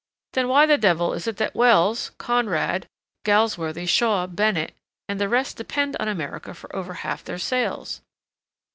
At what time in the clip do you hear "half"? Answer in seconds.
6.95-7.23